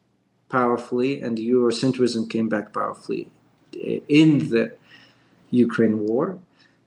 [0.50, 3.30] powerfully and Eurocentrism came back powerfully
[3.76, 4.76] uh, in the
[5.52, 6.40] Ukraine war.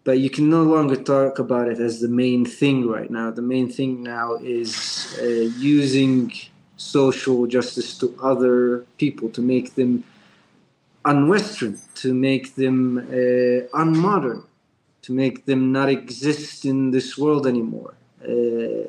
[0.05, 3.31] But you can no longer talk about it as the main thing right now.
[3.31, 5.25] The main thing now is uh,
[5.59, 6.33] using
[6.77, 10.03] social justice to other people to make them
[11.05, 14.43] unwestern, to make them uh, unmodern,
[15.11, 18.85] to make them not exist in this world anymore, uh,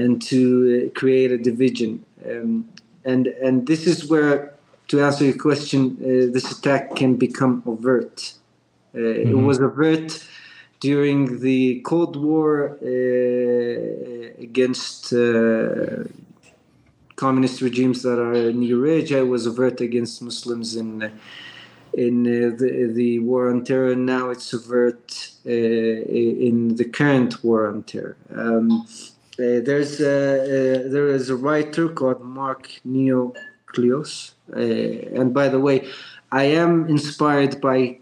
[0.00, 0.40] and to
[0.70, 2.04] uh, create a division.
[2.28, 2.68] Um,
[3.04, 4.54] and and this is where,
[4.90, 8.16] to answer your question, uh, this attack can become overt.
[8.94, 9.30] Uh, mm-hmm.
[9.32, 10.10] It was overt
[10.80, 12.50] during the Cold War
[12.80, 15.00] uh, against
[17.24, 20.90] communist regimes that are in Eurasia it was overt against Muslims in
[21.94, 23.94] in uh, the the war on terror.
[23.96, 28.16] Now it's overt uh, in the current war on terror.
[28.34, 28.86] Um,
[29.38, 35.88] uh, there's there is a writer called Mark Neocleous, and by the way,
[36.32, 37.98] I am inspired by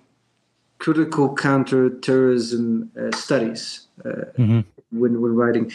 [0.78, 4.08] critical counterterrorism uh, studies uh,
[4.38, 4.60] mm-hmm.
[4.90, 5.70] when, when writing.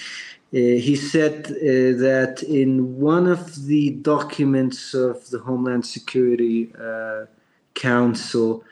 [0.53, 7.25] Uh, he said uh, that in one of the documents of the Homeland Security uh,
[7.73, 8.63] Council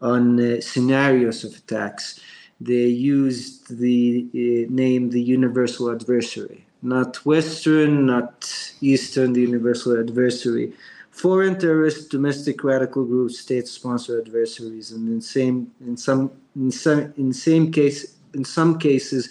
[0.00, 2.20] on uh, scenarios of attacks,
[2.60, 8.50] they used the uh, name the universal adversary, not Western, not
[8.80, 10.72] Eastern, the universal adversary.
[11.10, 17.32] Foreign terrorists, domestic radical groups, state-sponsored adversaries, and in same in some in some in
[17.32, 19.30] same case in some cases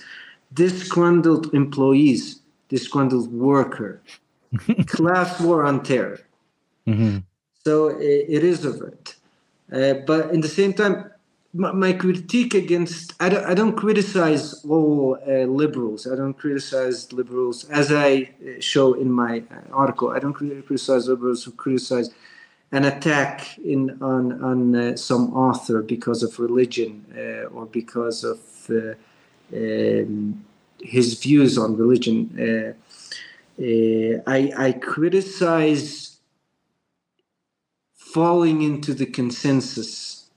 [0.54, 4.02] disgruntled employees, disgruntled worker,
[4.88, 6.20] class war on terror.
[6.88, 7.20] Mm-hmm.
[7.64, 9.15] So it, it is overt.
[9.72, 11.12] Uh, but in the same time,
[11.54, 16.06] my, my critique against I don't, I don't criticize all uh, liberals.
[16.06, 20.10] I don't criticize liberals as I uh, show in my uh, article.
[20.10, 22.10] I don't criticize liberals who criticize
[22.72, 27.06] an attack in on on uh, some author because of religion
[27.54, 28.40] or because of
[28.70, 30.46] um,
[30.82, 32.76] his views on religion.
[33.58, 36.15] I, I criticize
[38.16, 40.30] falling into the consensus,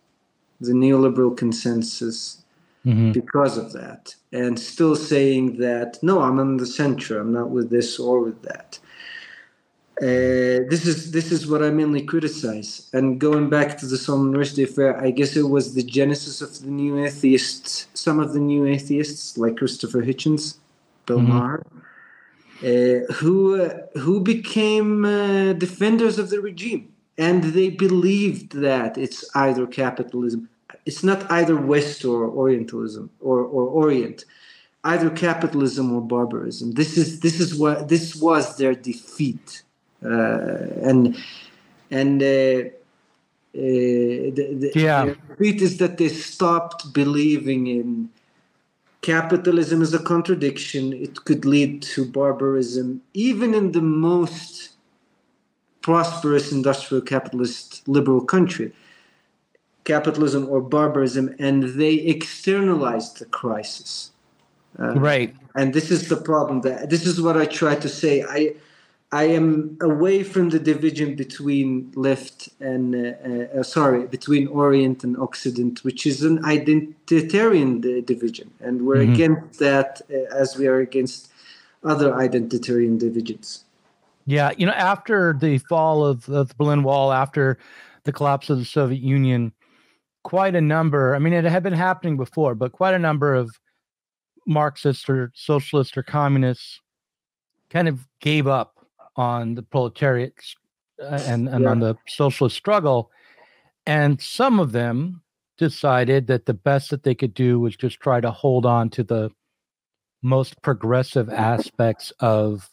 [0.60, 2.42] the neoliberal consensus,
[2.84, 3.12] mm-hmm.
[3.12, 7.20] because of that, and still saying that no, I'm in the center.
[7.20, 8.80] I'm not with this or with that.
[10.02, 12.90] Uh, this is this is what I mainly criticize.
[12.92, 16.50] And going back to the Salman Rushdie affair, I guess it was the genesis of
[16.60, 17.86] the new atheists.
[17.94, 20.56] Some of the new atheists, like Christopher Hitchens,
[21.06, 21.32] Bill mm-hmm.
[21.32, 21.58] Maher,
[22.70, 29.28] uh, who uh, who became uh, defenders of the regime, and they believed that it's
[29.34, 30.48] either capitalism,
[30.86, 34.24] it's not either West or Orientalism or or Orient,
[34.84, 36.72] either capitalism or barbarism.
[36.72, 39.62] This is this is what this was their defeat
[40.04, 41.16] uh, and
[41.90, 42.70] and uh,
[43.54, 45.14] uh, the, the, yeah.
[45.38, 48.08] the is that they stopped believing in
[49.00, 50.92] capitalism as a contradiction.
[50.92, 54.77] It could lead to barbarism, even in the most
[55.82, 58.72] prosperous industrial capitalist liberal country.
[59.84, 64.10] Capitalism or barbarism, and they externalized the crisis.
[64.78, 65.34] Uh, right.
[65.54, 66.60] And this is the problem.
[66.60, 68.22] That this is what I try to say.
[68.22, 68.54] I
[69.10, 75.16] I am away from the division between left and uh, uh, sorry between Orient and
[75.16, 79.14] Occident, which is an identitarian division, and we're mm-hmm.
[79.14, 81.30] against that uh, as we are against
[81.82, 83.64] other identitarian divisions.
[84.28, 87.56] Yeah, you know, after the fall of, of the Berlin Wall, after
[88.04, 89.54] the collapse of the Soviet Union,
[90.22, 91.14] quite a number.
[91.14, 93.50] I mean, it had been happening before, but quite a number of
[94.46, 96.78] Marxists or socialists or communists
[97.70, 98.74] kind of gave up
[99.16, 100.34] on the proletariat
[101.02, 101.70] uh, and, and yeah.
[101.70, 103.10] on the socialist struggle.
[103.86, 105.22] And some of them
[105.56, 109.02] decided that the best that they could do was just try to hold on to
[109.02, 109.30] the
[110.22, 112.68] most progressive aspects of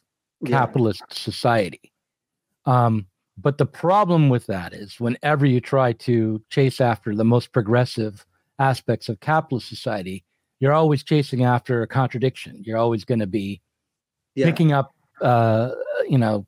[0.46, 1.16] capitalist yeah.
[1.16, 1.92] society.
[2.66, 7.52] Um, but the problem with that is whenever you try to chase after the most
[7.52, 8.26] progressive
[8.60, 10.24] aspects of capitalist society,
[10.60, 12.64] you're always chasing after a contradiction.
[12.66, 13.62] You're always going to be
[14.36, 14.46] yeah.
[14.46, 15.72] picking up uh,
[16.08, 16.46] you know,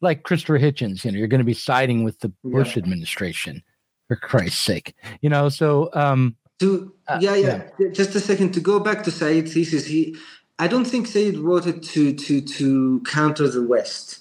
[0.00, 2.82] like Christopher Hitchens, you know, you're going to be siding with the Bush yeah.
[2.82, 3.62] administration
[4.08, 5.48] for Christ's sake, you know.
[5.48, 7.62] So, um, to Uh, yeah, yeah,
[7.92, 9.86] Just a second to go back to Said's thesis.
[9.86, 10.16] He,
[10.58, 14.20] I don't think Said wrote it to to to counter the West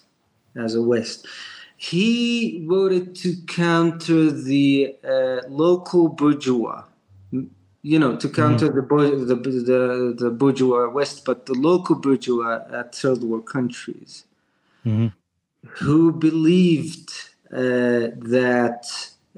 [0.55, 1.27] as a West.
[1.77, 6.83] He wrote it to counter the uh, local bourgeois.
[7.85, 12.61] You know, to counter the, bour- the the the bourgeois West, but the local bourgeois
[12.71, 14.25] at third world countries
[14.85, 15.13] Mhm.
[15.81, 17.09] who believed
[17.51, 18.85] uh, that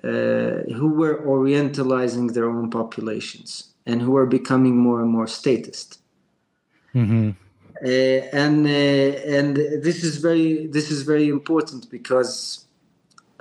[0.04, 6.00] uh, who were orientalizing their own populations and who were becoming more and more statist.
[6.96, 7.32] Hmm
[7.84, 12.66] Uh, and uh, and this is very this is very important because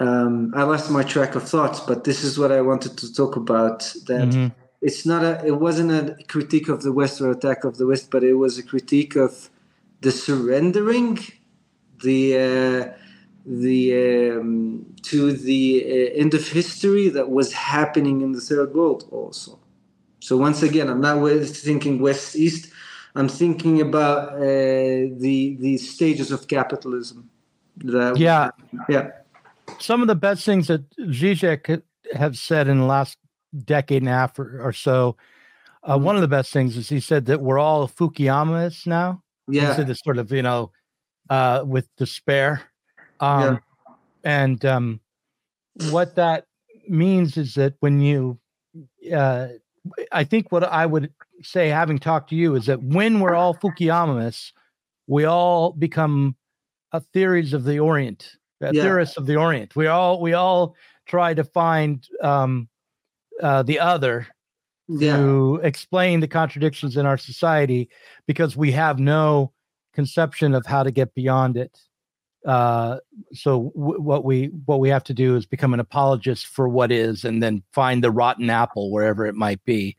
[0.05, 3.35] um, I lost my track of thoughts, but this is what I wanted to talk
[3.45, 3.79] about.
[4.11, 4.53] That Mhm.
[4.89, 6.03] it's not a it wasn't a
[6.35, 9.33] critique of the West or attack of the West, but it was a critique of
[10.05, 11.13] the surrendering
[12.03, 12.93] the uh,
[13.47, 13.81] the
[14.39, 19.59] um, to the uh, end of history that was happening in the third world also.
[20.21, 22.71] So once again, I'm not thinking west east.
[23.15, 27.31] I'm thinking about uh, the the stages of capitalism.
[27.77, 28.51] That, Yeah.
[28.89, 29.11] yeah,
[29.79, 33.19] Some of the best things that Zizek have said in the last
[33.65, 35.17] decade and a half or, or so.
[35.83, 36.05] Uh, Mm-hmm.
[36.05, 39.23] One of the best things is he said that we're all Fukuyamists now.
[39.51, 40.71] He yeah, said this sort of, you know,
[41.31, 42.63] uh, with despair.
[43.21, 43.61] Um,
[44.25, 45.01] And um,
[45.91, 46.47] what that
[46.89, 48.39] means is that when you,
[49.15, 49.49] uh,
[50.13, 51.13] I think what I would
[51.43, 54.53] say, having talked to you, is that when we're all Fukuyamists,
[55.07, 56.37] we all become
[56.93, 58.73] uh, theories of the Orient, Yeah.
[58.73, 59.77] theorists of the Orient.
[59.77, 60.75] We all we all
[61.07, 62.69] try to find um,
[63.43, 64.27] uh, the other
[64.89, 67.91] yeah, to explain the contradictions in our society
[68.27, 69.53] because we have no
[69.93, 71.79] conception of how to get beyond it.
[72.45, 72.99] Uh,
[73.33, 76.93] so w- what we what we have to do is become an apologist for what
[76.93, 79.97] is, and then find the rotten apple wherever it might be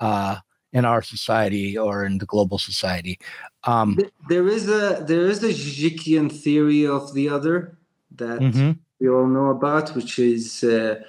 [0.00, 0.36] uh,
[0.72, 3.18] in our society or in the global society.
[3.64, 7.78] Um, There is a there is a Zizekian theory of the other
[8.16, 8.78] that mhm.
[9.00, 11.00] we all know about, which is uh,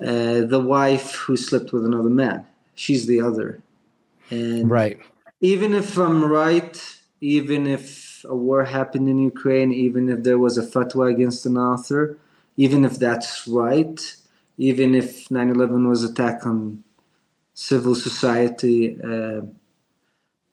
[0.00, 2.46] uh, the wife who slept with another man.
[2.76, 3.60] She's the other,
[4.30, 4.98] and Right.
[5.40, 6.76] even if I'm right,
[7.20, 11.56] even if a war happened in Ukraine, even if there was a fatwa against an
[11.56, 12.18] author,
[12.56, 13.98] even if that's right,
[14.58, 16.84] even if 9/11 was an attack on
[17.54, 19.42] civil society, uh,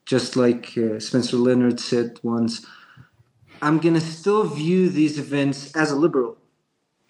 [0.05, 2.65] just like uh, Spencer Leonard said once,
[3.61, 6.37] I'm gonna still view these events as a liberal,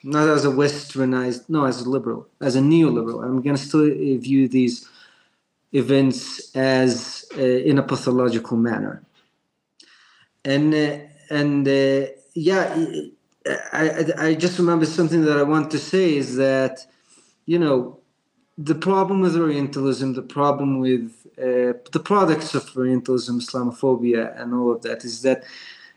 [0.03, 3.23] not as a westernized, no, as a liberal, as a neoliberal.
[3.23, 4.87] I'm gonna still uh, view these
[5.71, 9.01] events as uh, in a pathological manner.
[10.43, 10.73] And
[11.29, 12.85] and uh, yeah,
[13.73, 16.85] I, I just remember something that I want to say is that
[17.45, 17.99] you know
[18.57, 24.71] the problem with Orientalism, the problem with uh, the products of Orientalism, Islamophobia, and all
[24.71, 25.43] of that is that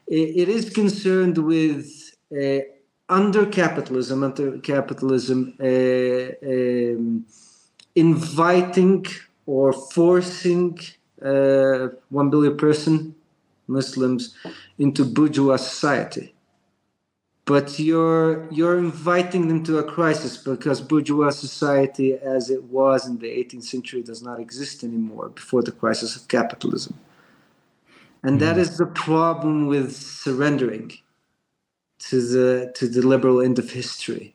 [0.07, 2.61] it, it is concerned with uh,
[3.09, 7.26] under capitalism, under capitalism, uh, um,
[7.95, 9.05] inviting
[9.47, 10.78] or forcing
[11.22, 13.14] uh, one billion person
[13.67, 14.35] Muslims
[14.79, 16.35] into bourgeois society.
[17.47, 23.19] But you're you're inviting them to a crisis because bourgeois society, as it was in
[23.19, 26.99] the 18th century, does not exist anymore before the crisis of capitalism.
[28.23, 28.62] And that hmm.
[28.62, 30.93] is the problem with surrendering
[32.09, 34.35] to the to the liberal end of history,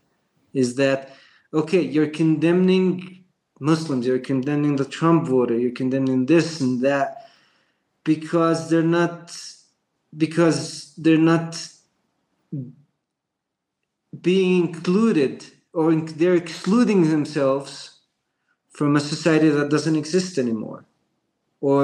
[0.53, 1.15] is that
[1.51, 3.23] okay, you're condemning
[3.59, 7.28] Muslims, you're condemning the Trump voter, you're condemning this and that,
[8.13, 9.23] because they're not
[10.23, 10.59] because
[11.03, 11.51] they're not
[14.29, 15.35] being included
[15.79, 15.87] or
[16.19, 17.71] they're excluding themselves
[18.77, 20.81] from a society that doesn't exist anymore
[21.61, 21.81] or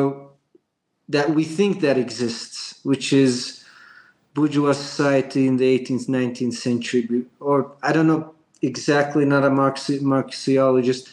[1.16, 3.64] that we think that exists which is
[4.34, 7.04] bourgeois society in the 18th 19th century
[7.50, 7.58] or
[7.88, 8.24] i don't know
[8.72, 11.04] exactly not a Marxi- marxiologist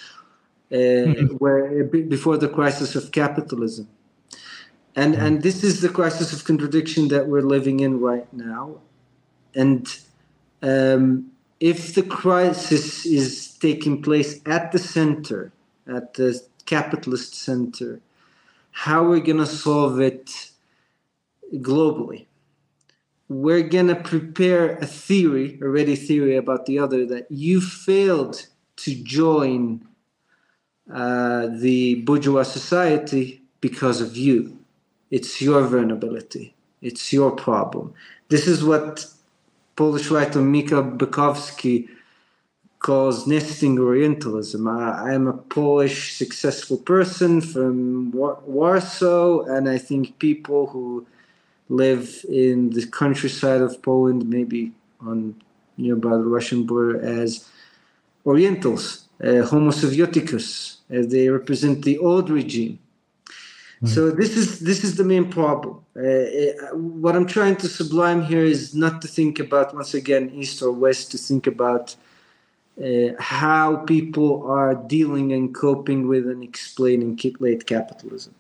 [0.79, 1.85] uh, where
[2.15, 3.87] before the crisis of capitalism
[4.95, 8.81] and and this is the crisis of contradiction that we're living in right now.
[9.55, 9.87] And
[10.63, 11.31] um,
[11.61, 15.53] if the crisis is taking place at the center
[15.87, 18.01] at the capitalist center
[18.73, 20.51] how we're going to solve it
[21.55, 22.27] globally?
[23.29, 28.47] We're going to prepare a theory a ready theory about the other that you failed
[28.77, 29.87] to join
[30.93, 34.59] uh, the bourgeois society because of you
[35.13, 36.55] it's your vulnerability.
[36.81, 37.93] It's your problem.
[38.31, 39.07] This is what
[39.77, 41.89] Polish writer Mika Bukowski
[42.79, 44.67] calls nesting Orientalism.
[44.67, 51.07] I, am a Polish successful person from War- Warsaw, and I think people who
[51.69, 55.41] live in the countryside of Poland, maybe on
[55.77, 57.49] nearby the Russian border, as
[58.25, 62.79] Orientals, uh, Homo Sovieticus, as they represent the old regime.
[63.83, 63.89] Hmm.
[63.89, 65.85] So this is this is the main problem.
[65.97, 70.31] Uh, uh, what I'm trying to sublime here is not to think about once again
[70.33, 71.97] east or west, to think about
[72.81, 78.35] uh, how people are dealing and coping with and explaining late capitalism.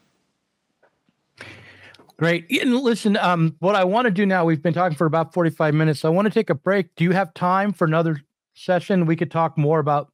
[2.18, 2.49] Great.
[2.62, 5.74] And listen, um, what I want to do now, we've been talking for about 45
[5.74, 5.99] minutes.
[6.01, 6.95] So I want to take a break.
[6.95, 8.22] Do you have time for another
[8.55, 9.07] session?
[9.07, 10.12] We could talk more about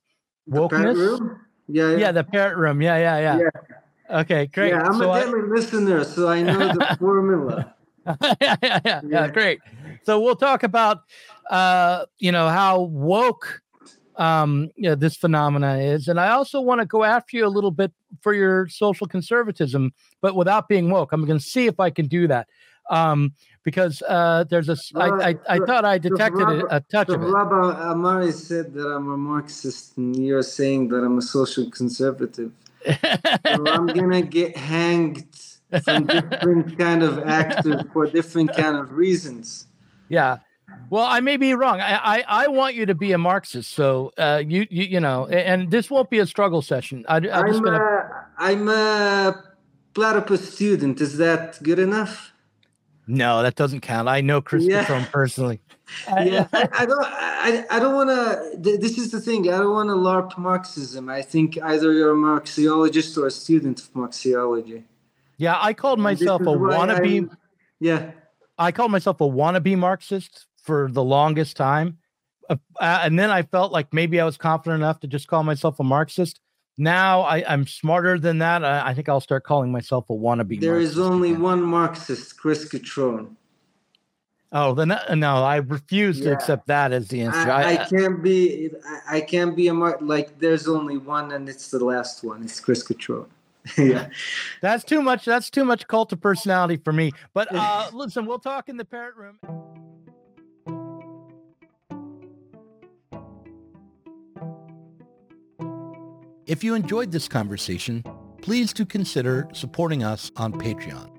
[0.49, 1.37] wokeness.
[1.69, 2.13] Yeah, yeah, yeah.
[2.13, 2.81] the parrot room.
[2.81, 3.39] Yeah, yeah, yeah.
[3.41, 3.77] yeah.
[4.11, 4.71] Okay, great.
[4.71, 5.55] Yeah, I'm so a daily I...
[5.55, 7.75] listener, so I know the formula.
[8.07, 9.61] yeah, yeah, yeah, yeah, great.
[10.05, 11.03] So we'll talk about,
[11.51, 13.63] uh, you know, how woke
[14.19, 16.09] um, you know, this phenomena is.
[16.09, 19.93] And I also want to go after you a little bit for your social conservatism,
[20.21, 21.13] but without being woke.
[21.13, 22.49] I'm going to see if I can do that.
[22.91, 23.35] Um,
[23.65, 27.11] because uh, there's a, uh, I, I, I thought I detected so a, a touch
[27.11, 27.27] of it.
[27.27, 32.51] Rabbi Amari said that I'm a Marxist, and you're saying that I'm a social conservative.
[32.87, 35.27] So I'm gonna get hanged
[35.83, 39.67] from different kind of actors for different kind of reasons.
[40.09, 40.39] Yeah,
[40.91, 41.81] well, I may be wrong.
[41.81, 43.71] I, I, I want you to be a Marxist.
[43.73, 47.05] So uh, you, you you know, and this won't be a struggle session.
[47.09, 47.79] I, am I'm, gonna...
[47.79, 49.45] a, I'm a
[49.95, 51.01] platypus student.
[51.01, 52.28] Is that good enough?
[53.09, 54.07] No, that doesn't count.
[54.07, 55.07] I know Chris yeah.
[55.11, 55.61] personally.
[56.09, 57.05] yeah, I, I, don't.
[57.05, 58.61] I, I don't want to.
[58.63, 59.49] Th- this is the thing.
[59.49, 61.09] I don't want to LARP Marxism.
[61.09, 64.85] I think either you're a Marxiologist or a student of Marxiology.
[65.39, 67.31] Yeah, I called myself a wannabe.
[67.31, 67.37] I,
[67.81, 68.11] yeah,
[68.59, 71.97] I called myself a wannabe Marxist for the longest time.
[72.51, 75.43] Uh, uh, and then I felt like maybe I was confident enough to just call
[75.43, 76.41] myself a Marxist.
[76.79, 78.65] Now I, am smarter than that.
[78.65, 80.61] I, I, think I'll start calling myself a wannabe.
[80.61, 83.35] There Marxist is only one Marxist, Chris Cutrone.
[84.51, 86.27] Oh, then uh, no, I refuse yeah.
[86.27, 87.51] to accept that as the answer.
[87.51, 88.71] I, I, I can't be.
[89.11, 90.39] I, can't be a Mar- like.
[90.39, 92.43] There's only one, and it's the last one.
[92.43, 93.27] It's Chris Cutrone.
[93.77, 94.09] yeah,
[94.63, 95.27] that's too much.
[95.27, 97.13] That's too much cult of personality for me.
[97.35, 99.39] But uh, listen, we'll talk in the parrot room.
[106.49, 108.03] If you enjoyed this conversation,
[108.41, 111.11] please do consider supporting us on Patreon.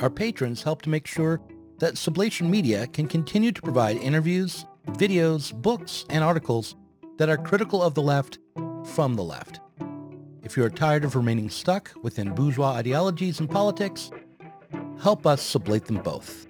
[0.00, 1.40] Our patrons help to make sure
[1.78, 6.74] that Sublation Media can continue to provide interviews, videos, books, and articles
[7.16, 8.40] that are critical of the left
[8.86, 9.60] from the left.
[10.42, 14.10] If you are tired of remaining stuck within bourgeois ideologies and politics,
[15.00, 16.45] help us sublate them both.